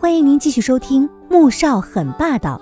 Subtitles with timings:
[0.00, 2.56] 欢迎您继续收听《穆少很霸道》，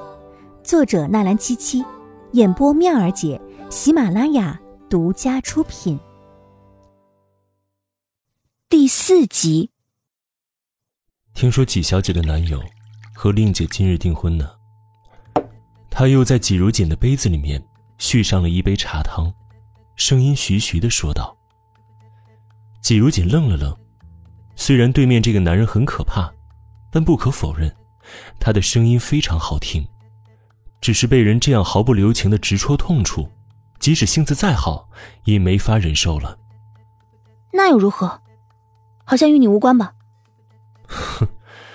[0.67, 1.85] 作者纳兰七七，
[2.33, 3.39] 演播妙儿姐，
[3.69, 6.01] 喜马拉雅独家出品。
[8.71, 9.71] 第四集。
[11.35, 12.59] 听说纪小姐的男友
[13.15, 14.49] 和令姐今日订婚呢，
[15.91, 17.63] 她又在纪如锦的杯子里面
[17.99, 19.31] 续上了一杯茶汤，
[19.95, 21.37] 声音徐徐的说道。
[22.81, 23.77] 纪如锦愣了愣，
[24.55, 26.33] 虽然对面这个男人很可怕。
[26.91, 27.75] 但不可否认，
[28.39, 29.87] 他的声音非常好听，
[30.81, 33.29] 只是被人这样毫不留情的直戳痛处，
[33.79, 34.89] 即使性子再好，
[35.25, 36.39] 也没法忍受了。
[37.53, 38.21] 那又如何？
[39.05, 39.93] 好像与你无关吧？
[40.89, 41.27] 哼，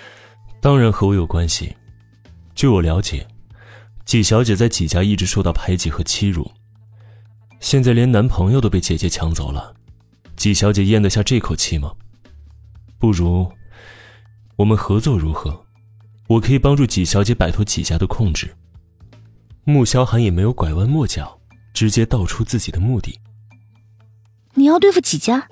[0.62, 1.76] 当然和我有关系。
[2.56, 3.28] 据我了解，
[4.06, 6.52] 纪小姐在纪家一直受到排挤和欺辱，
[7.60, 9.74] 现在连男朋友都被姐姐抢走了，
[10.36, 11.92] 纪小姐咽得下这口气吗？
[13.00, 13.52] 不如。
[14.62, 15.66] 我们合作如何？
[16.28, 18.56] 我可以帮助纪小姐摆脱纪家的控制。
[19.64, 21.42] 穆萧寒也没有拐弯抹角，
[21.74, 23.20] 直接道出自己的目的。
[24.54, 25.48] 你要对付纪家？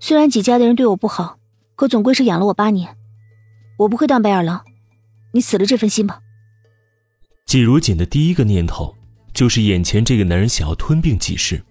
[0.00, 1.38] 虽然纪家的人对我不好，
[1.74, 2.96] 可总归是养了我八年，
[3.80, 4.64] 我不会当白眼狼。
[5.34, 6.22] 你死了这份心吧。
[7.44, 8.94] 季如锦的第一个念头
[9.34, 11.62] 就是眼前这个男人想要吞并纪氏。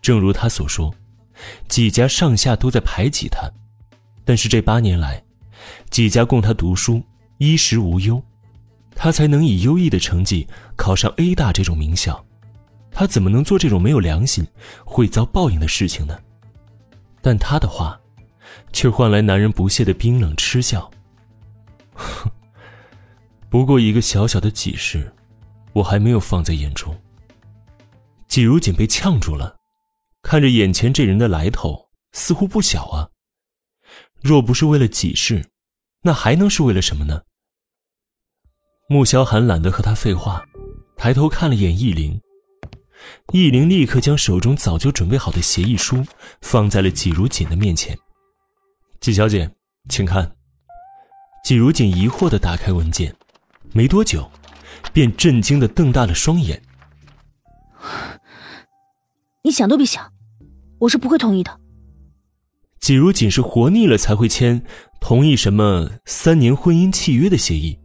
[0.00, 0.94] 正如他所说，
[1.68, 3.46] 纪家上下都在排挤他。
[4.28, 5.24] 但是这八年来，
[5.88, 7.02] 几家供他读书，
[7.38, 8.22] 衣食无忧，
[8.94, 12.22] 他才能以优异的成绩考上 A 大这种名校。
[12.90, 14.46] 他怎么能做这种没有良心、
[14.84, 16.20] 会遭报应的事情呢？
[17.22, 17.98] 但他的话，
[18.70, 20.90] 却换来男人不屑的冰冷嗤笑。
[21.94, 22.30] 哼，
[23.48, 25.10] 不过一个小小的几世，
[25.72, 26.94] 我还没有放在眼中。
[28.26, 29.56] 季如锦被呛住了，
[30.20, 33.08] 看着眼前这人的来头，似乎不小啊。
[34.20, 35.48] 若不是为了己事，
[36.02, 37.22] 那还能是为了什么呢？
[38.88, 40.44] 穆萧寒懒得和他废话，
[40.96, 42.20] 抬头看了眼易灵。
[43.32, 46.04] 易灵立刻将手中早就准备好的协议书
[46.40, 47.96] 放在了季如锦的面前。
[49.00, 49.50] 季小姐，
[49.88, 50.34] 请看。
[51.44, 53.14] 季如锦疑惑的打开文件，
[53.72, 54.28] 没多久，
[54.92, 56.60] 便震惊的瞪大了双眼。
[59.44, 60.12] 你想都别想，
[60.80, 61.60] 我是不会同意的。
[62.80, 64.62] 季如锦是活腻了才会签
[65.00, 67.78] 同意什么三年婚姻契约的协议，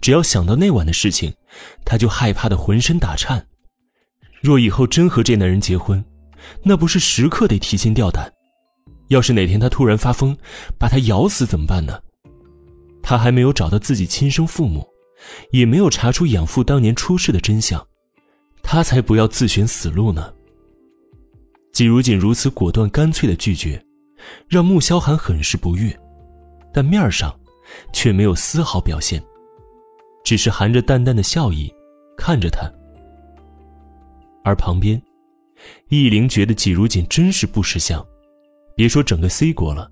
[0.00, 1.32] 只要想到那晚的事情，
[1.84, 3.46] 他就害怕的浑身打颤。
[4.40, 6.04] 若以后真和这男人结婚，
[6.62, 8.30] 那不是时刻得提心吊胆？
[9.08, 10.36] 要是哪天他突然发疯，
[10.78, 11.98] 把他咬死怎么办呢？
[13.02, 14.86] 他还没有找到自己亲生父母，
[15.50, 17.86] 也没有查出养父当年出事的真相，
[18.62, 20.32] 他才不要自寻死路呢。
[21.72, 23.83] 季如锦如此果断干脆的拒绝。
[24.48, 25.94] 让穆萧寒很是不悦，
[26.72, 27.34] 但面上
[27.92, 29.22] 却没有丝毫表现，
[30.24, 31.72] 只是含着淡淡的笑意
[32.16, 32.70] 看着他。
[34.44, 35.00] 而旁边，
[35.88, 38.04] 易灵觉得季如锦真是不识相，
[38.76, 39.90] 别说整个 C 国了，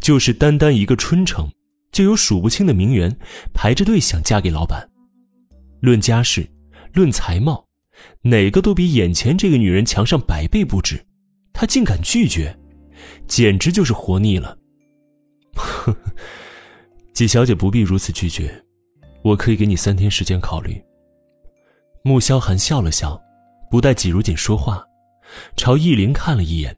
[0.00, 1.50] 就是单单一个春城，
[1.90, 3.16] 就有数不清的名媛
[3.52, 4.88] 排着队想嫁给老板。
[5.80, 6.48] 论家世，
[6.92, 7.66] 论才貌，
[8.22, 11.04] 哪个都比眼前这个女人强上百倍不止，
[11.52, 12.56] 他竟敢拒绝。
[13.30, 14.58] 简直就是活腻了。
[15.54, 15.96] 呵 呵
[17.12, 18.62] 季小姐不必如此拒绝，
[19.22, 20.82] 我可以给你三天时间考虑。
[22.02, 23.20] 穆萧寒笑了笑，
[23.70, 24.84] 不待季如锦说话，
[25.56, 26.76] 朝易灵看了一眼，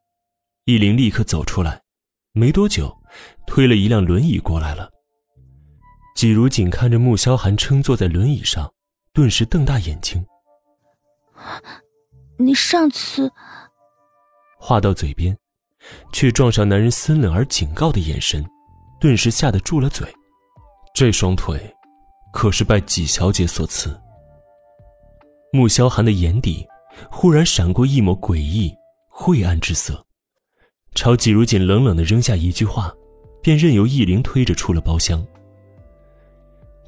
[0.66, 1.80] 易灵立刻走出来，
[2.32, 2.94] 没多久，
[3.46, 4.90] 推了一辆轮椅过来了。
[6.14, 8.70] 季如锦看着穆萧寒撑坐在轮椅上，
[9.14, 10.22] 顿时瞪大眼睛。
[12.36, 13.32] 你上次……
[14.58, 15.36] 话到嘴边。
[16.12, 18.44] 却撞上男人森冷而警告的眼神，
[19.00, 20.06] 顿时吓得住了嘴。
[20.94, 21.58] 这双腿，
[22.32, 23.98] 可是拜纪小姐所赐。
[25.52, 26.66] 穆萧寒的眼底
[27.10, 28.74] 忽然闪过一抹诡异、
[29.08, 30.04] 晦暗之色，
[30.94, 32.92] 朝纪如锦冷冷的扔下一句话，
[33.42, 35.24] 便任由易灵推着出了包厢。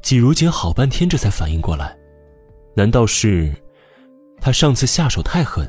[0.02, 1.96] 纪如锦好半天这才反应过来，
[2.76, 3.54] 难道是
[4.40, 5.66] 他上次下手太狠，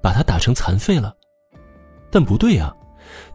[0.00, 1.12] 把他打成残废了？
[2.12, 2.70] 但不对啊，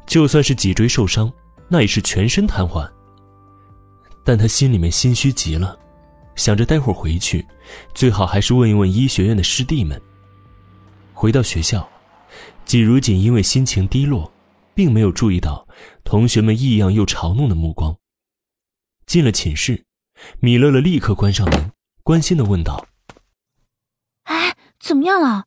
[0.06, 1.34] 就算是脊椎受伤，
[1.68, 2.88] 那也是全身瘫痪。
[4.24, 5.78] 但他心里面心虚极了，
[6.36, 7.44] 想着待会儿回去，
[7.96, 10.00] 最好还是问一问医学院的师弟们。
[11.14, 11.90] 回到学校，
[12.66, 14.32] 季如锦因为心情低落，
[14.76, 15.68] 并没有注意到
[16.04, 17.98] 同学们异样又嘲弄的目光。
[19.08, 19.86] 进了寝室，
[20.40, 21.72] 米乐乐立刻关上门，
[22.04, 22.86] 关心的问道
[24.26, 25.46] ：“哎，怎么样了？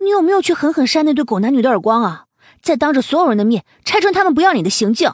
[0.00, 2.25] 你有没有去狠狠扇那对狗男女的耳光啊？”
[2.66, 5.08] 再当着所有人的面拆穿他们不要脸的行径。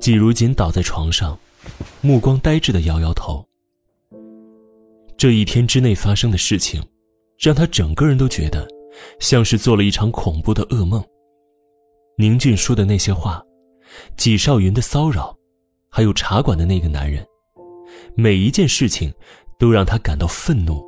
[0.00, 1.38] 季如锦倒在床上，
[2.00, 3.46] 目光呆滞的摇摇头。
[5.16, 6.82] 这一天之内发生的事情，
[7.38, 8.66] 让他整个人都觉得
[9.20, 11.00] 像是做了一场恐怖的噩梦。
[12.18, 13.40] 宁俊说的那些话，
[14.16, 15.32] 纪少云的骚扰，
[15.88, 17.24] 还有茶馆的那个男人，
[18.16, 19.14] 每一件事情
[19.60, 20.84] 都让他感到愤怒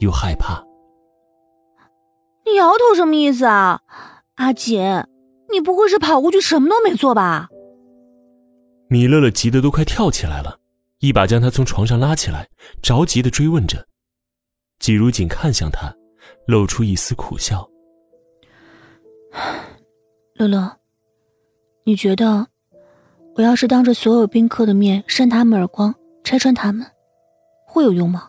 [0.00, 0.60] 又害怕。
[2.44, 3.80] 你摇头什么意思啊，
[4.36, 4.80] 阿锦？
[5.50, 7.48] 你不会是跑过去什么都没做吧？
[8.88, 10.58] 米乐乐急得都快跳起来了，
[10.98, 12.48] 一把将他从床上拉起来，
[12.82, 13.86] 着急的追问着。
[14.78, 15.94] 季如锦看向他，
[16.46, 17.68] 露出一丝苦笑
[20.34, 20.76] ：“乐乐，
[21.84, 22.46] 你觉得
[23.36, 25.94] 我要是当着所有宾客的面扇他们耳光，
[26.24, 26.86] 拆穿他们，
[27.66, 28.28] 会有用吗？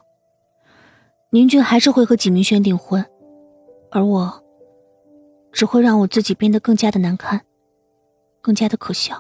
[1.32, 3.06] 宁俊还是会和纪明轩订婚，
[3.92, 4.44] 而我……”
[5.58, 7.42] 只会让我自己变得更加的难堪，
[8.44, 9.20] 更加的可笑。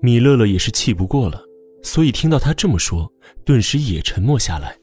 [0.00, 1.40] 米乐乐也是气不过了，
[1.80, 3.08] 所以听到他这么说，
[3.44, 4.76] 顿时也沉默下来，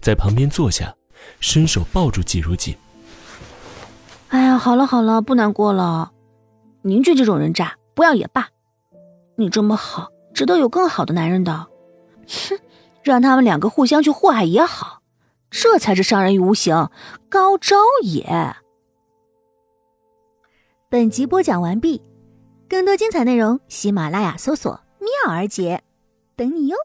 [0.00, 0.94] 在旁边坐下，
[1.40, 2.74] 伸手抱住季如锦。
[4.28, 6.10] 哎呀，好了好了，不难过了。
[6.80, 8.48] 宁俊这种人渣，不要也罢。
[9.36, 11.66] 你这么好，值得有更好的男人的。
[12.26, 12.58] 哼，
[13.02, 15.02] 让他们两个互相去祸害也好，
[15.50, 16.88] 这才是伤人于无形，
[17.28, 18.56] 高招也。
[20.92, 22.02] 本集播讲完毕，
[22.68, 25.80] 更多精彩内容，喜马拉雅搜索“妙儿姐”，
[26.34, 26.76] 等你哟。